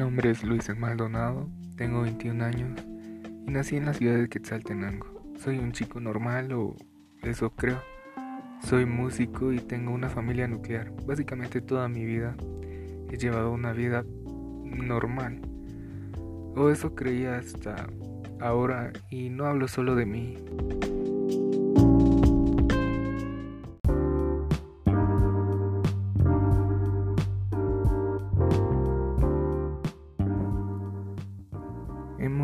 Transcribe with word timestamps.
nombre 0.00 0.30
es 0.30 0.42
Luis 0.42 0.66
Maldonado, 0.78 1.46
tengo 1.76 2.00
21 2.00 2.42
años 2.42 2.80
y 3.46 3.50
nací 3.50 3.76
en 3.76 3.84
la 3.84 3.92
ciudad 3.92 4.16
de 4.16 4.30
Quetzaltenango. 4.30 5.06
Soy 5.36 5.58
un 5.58 5.72
chico 5.72 6.00
normal 6.00 6.54
o 6.54 6.74
eso 7.22 7.50
creo. 7.50 7.82
Soy 8.62 8.86
músico 8.86 9.52
y 9.52 9.58
tengo 9.58 9.92
una 9.92 10.08
familia 10.08 10.48
nuclear. 10.48 10.90
Básicamente 11.04 11.60
toda 11.60 11.86
mi 11.88 12.06
vida 12.06 12.34
he 13.10 13.18
llevado 13.18 13.52
una 13.52 13.74
vida 13.74 14.02
normal. 14.64 15.42
O 16.56 16.70
eso 16.70 16.94
creía 16.94 17.36
hasta 17.36 17.86
ahora 18.40 18.94
y 19.10 19.28
no 19.28 19.44
hablo 19.44 19.68
solo 19.68 19.96
de 19.96 20.06
mí. 20.06 20.38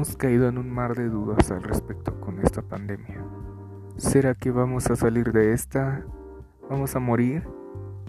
Hemos 0.06 0.18
caído 0.18 0.48
en 0.48 0.56
un 0.56 0.70
mar 0.70 0.94
de 0.94 1.08
dudas 1.08 1.50
al 1.50 1.64
respecto 1.64 2.20
con 2.20 2.38
esta 2.38 2.62
pandemia. 2.62 3.24
¿Será 3.96 4.36
que 4.36 4.52
vamos 4.52 4.88
a 4.88 4.94
salir 4.94 5.32
de 5.32 5.52
esta? 5.52 6.04
¿Vamos 6.70 6.94
a 6.94 7.00
morir? 7.00 7.42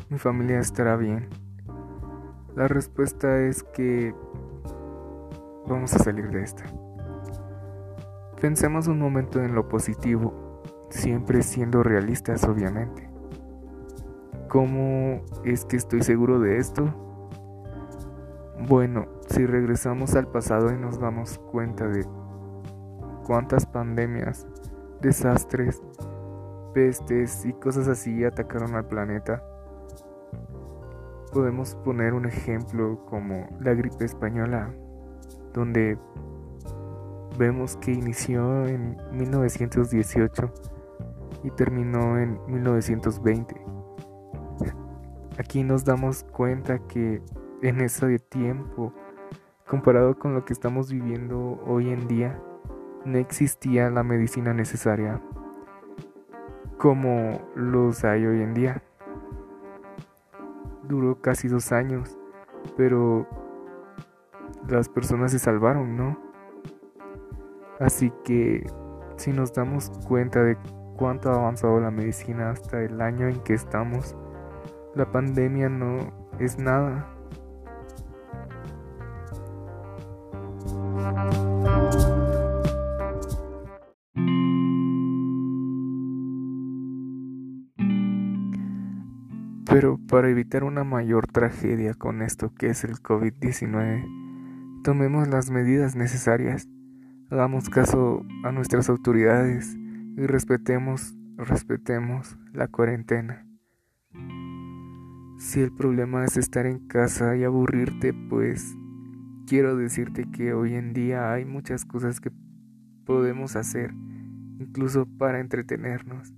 ¿Mi 0.07 0.19
familia 0.19 0.59
estará 0.59 0.95
bien? 0.95 1.27
La 2.55 2.67
respuesta 2.67 3.39
es 3.39 3.63
que 3.63 4.13
vamos 5.67 5.91
a 5.95 5.97
salir 5.97 6.29
de 6.29 6.43
esta. 6.43 6.65
Pensemos 8.39 8.87
un 8.87 8.99
momento 8.99 9.41
en 9.41 9.55
lo 9.55 9.67
positivo, 9.67 10.61
siempre 10.91 11.41
siendo 11.41 11.81
realistas 11.81 12.43
obviamente. 12.43 13.09
¿Cómo 14.49 15.25
es 15.43 15.65
que 15.65 15.77
estoy 15.77 16.03
seguro 16.03 16.39
de 16.39 16.59
esto? 16.59 16.93
Bueno, 18.67 19.16
si 19.37 19.45
regresamos 19.45 20.15
al 20.15 20.27
pasado 20.27 20.73
y 20.73 20.77
nos 20.79 20.99
damos 20.99 21.37
cuenta 21.51 21.87
de 21.87 22.03
cuántas 23.23 23.67
pandemias, 23.67 24.47
desastres, 24.99 25.79
pestes 26.73 27.45
y 27.45 27.53
cosas 27.53 27.87
así 27.87 28.25
atacaron 28.25 28.73
al 28.73 28.87
planeta, 28.87 29.43
podemos 31.31 31.75
poner 31.75 32.15
un 32.15 32.25
ejemplo 32.25 33.05
como 33.05 33.47
la 33.59 33.75
gripe 33.75 34.05
española, 34.05 34.73
donde 35.53 35.99
vemos 37.37 37.77
que 37.77 37.91
inició 37.91 38.65
en 38.65 38.97
1918 39.11 40.51
y 41.43 41.51
terminó 41.51 42.17
en 42.17 42.39
1920. 42.47 43.55
Aquí 45.37 45.63
nos 45.63 45.85
damos 45.85 46.23
cuenta 46.23 46.79
que 46.87 47.21
en 47.61 47.81
ese 47.81 48.17
tiempo, 48.17 48.93
comparado 49.67 50.17
con 50.17 50.33
lo 50.33 50.45
que 50.45 50.53
estamos 50.53 50.91
viviendo 50.91 51.61
hoy 51.65 51.89
en 51.89 52.07
día, 52.07 52.39
no 53.05 53.17
existía 53.17 53.89
la 53.89 54.03
medicina 54.03 54.53
necesaria 54.53 55.21
como 56.77 57.41
los 57.55 58.03
hay 58.03 58.25
hoy 58.25 58.41
en 58.41 58.53
día. 58.53 58.83
Duró 60.83 61.19
casi 61.21 61.47
dos 61.47 61.71
años, 61.71 62.17
pero 62.77 63.27
las 64.67 64.87
personas 64.87 65.31
se 65.31 65.39
salvaron, 65.39 65.97
¿no? 65.97 66.17
Así 67.79 68.11
que 68.23 68.65
si 69.17 69.31
nos 69.31 69.53
damos 69.53 69.91
cuenta 70.07 70.43
de 70.43 70.57
cuánto 70.95 71.29
ha 71.29 71.35
avanzado 71.35 71.79
la 71.79 71.91
medicina 71.91 72.51
hasta 72.51 72.81
el 72.81 73.01
año 73.01 73.27
en 73.27 73.39
que 73.41 73.53
estamos, 73.53 74.15
la 74.95 75.11
pandemia 75.11 75.69
no 75.69 76.11
es 76.39 76.57
nada. 76.57 77.16
Pero 89.69 89.99
para 90.07 90.29
evitar 90.29 90.63
una 90.63 90.83
mayor 90.83 91.27
tragedia 91.27 91.93
con 91.93 92.21
esto 92.21 92.51
que 92.55 92.69
es 92.69 92.83
el 92.83 92.93
COVID-19, 92.93 94.81
tomemos 94.83 95.27
las 95.27 95.51
medidas 95.51 95.95
necesarias, 95.95 96.67
hagamos 97.29 97.69
caso 97.69 98.25
a 98.43 98.51
nuestras 98.51 98.89
autoridades 98.89 99.75
y 99.75 100.25
respetemos, 100.25 101.15
respetemos 101.37 102.37
la 102.53 102.67
cuarentena. 102.69 103.45
Si 105.37 105.61
el 105.61 105.71
problema 105.71 106.25
es 106.25 106.37
estar 106.37 106.65
en 106.65 106.87
casa 106.87 107.35
y 107.35 107.43
aburrirte, 107.43 108.13
pues 108.29 108.75
quiero 109.47 109.75
decirte 109.75 110.29
que 110.31 110.53
hoy 110.53 110.75
en 110.75 110.93
día 110.93 111.31
hay 111.31 111.45
muchas 111.45 111.85
cosas 111.85 112.19
que 112.19 112.31
podemos 113.05 113.55
hacer, 113.55 113.93
incluso 114.59 115.07
para 115.17 115.39
entretenernos 115.39 116.33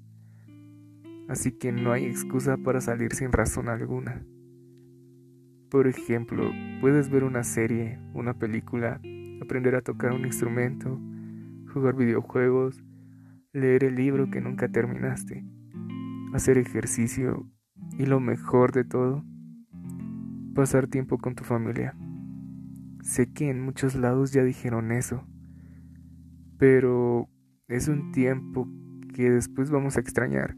así 1.30 1.52
que 1.52 1.72
no 1.72 1.94
hay 1.94 2.06
excusa 2.06 2.58
para 2.58 2.82
salir 2.82 3.14
sin 3.14 3.32
razón 3.32 3.70
alguna. 3.70 4.26
Por 5.70 5.88
ejemplo, 5.88 6.52
puedes 6.82 7.10
ver 7.12 7.24
una 7.24 7.44
serie, 7.44 8.00
una 8.16 8.34
película, 8.34 9.00
aprender 9.40 9.76
a 9.76 9.82
tocar 9.82 10.12
un 10.12 10.26
instrumento, 10.26 11.00
jugar 11.72 11.96
videojuegos, 11.96 12.84
leer 13.54 13.84
el 13.84 13.96
libro 13.96 14.32
que 14.32 14.42
nunca 14.42 14.70
terminaste, 14.70 15.46
hacer 16.34 16.58
ejercicio 16.58 17.48
y 18.00 18.08
lo 18.08 18.20
mejor 18.20 18.72
de 18.72 18.84
todo, 18.84 19.24
pasar 20.56 20.88
tiempo 20.88 21.20
con 21.20 21.36
tu 21.36 21.44
familia. 21.44 21.96
Sé 23.02 23.32
que 23.32 23.50
en 23.50 23.62
muchos 23.62 23.96
lados 23.96 24.32
ya 24.32 24.44
dijeron 24.44 24.92
eso, 24.92 25.24
pero 26.58 27.30
es 27.68 27.88
un 27.88 28.12
tiempo 28.12 28.68
que 29.14 29.30
después 29.30 29.72
vamos 29.72 29.98
a 29.98 30.02
extrañar 30.02 30.56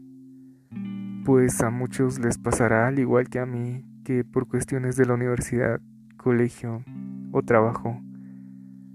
pues 1.24 1.60
a 1.62 1.70
muchos 1.70 2.18
les 2.18 2.38
pasará 2.38 2.88
al 2.88 2.98
igual 2.98 3.28
que 3.28 3.38
a 3.38 3.46
mí 3.46 3.84
que 4.04 4.24
por 4.24 4.48
cuestiones 4.48 4.96
de 4.96 5.06
la 5.06 5.14
universidad, 5.14 5.80
colegio 6.16 6.84
o 7.30 7.42
trabajo 7.42 8.00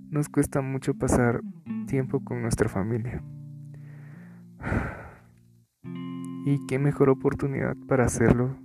nos 0.10 0.28
cuesta 0.28 0.62
mucho 0.62 0.94
pasar 0.94 1.42
tiempo 1.88 2.24
con 2.24 2.42
nuestra 2.42 2.70
familia. 2.70 3.24
Y 6.46 6.66
qué 6.66 6.80
mejor 6.80 7.10
oportunidad 7.10 7.76
para 7.90 8.06
hacerlo 8.06 8.58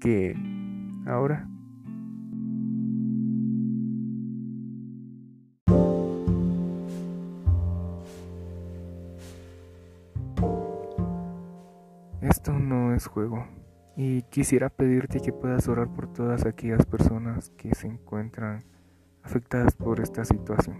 que 0.00 0.36
ahora. 1.04 1.48
Esto 12.24 12.58
no 12.58 12.94
es 12.94 13.06
juego 13.06 13.46
y 13.98 14.22
quisiera 14.22 14.70
pedirte 14.70 15.20
que 15.20 15.30
puedas 15.30 15.68
orar 15.68 15.88
por 15.88 16.10
todas 16.10 16.46
aquellas 16.46 16.86
personas 16.86 17.50
que 17.50 17.74
se 17.74 17.86
encuentran 17.86 18.64
afectadas 19.22 19.74
por 19.74 20.00
esta 20.00 20.24
situación 20.24 20.78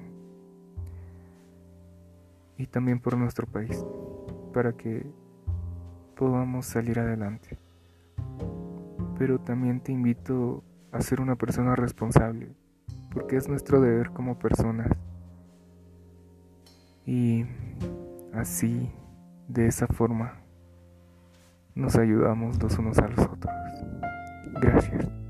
y 2.56 2.66
también 2.66 2.98
por 2.98 3.18
nuestro 3.18 3.46
país 3.46 3.84
para 4.54 4.72
que 4.72 5.04
podamos 6.16 6.64
salir 6.64 6.98
adelante. 6.98 7.58
Pero 9.18 9.38
también 9.38 9.80
te 9.80 9.92
invito 9.92 10.64
a 10.92 11.02
ser 11.02 11.20
una 11.20 11.36
persona 11.36 11.76
responsable 11.76 12.56
porque 13.12 13.36
es 13.36 13.50
nuestro 13.50 13.82
deber 13.82 14.12
como 14.12 14.38
personas 14.38 14.90
y 17.04 17.44
así 18.32 18.90
de 19.46 19.66
esa 19.66 19.86
forma 19.86 20.43
nos 21.74 21.96
ayudamos 21.96 22.62
los 22.62 22.78
unos 22.78 22.98
a 22.98 23.08
los 23.08 23.18
otros. 23.18 23.54
Gracias. 24.60 25.23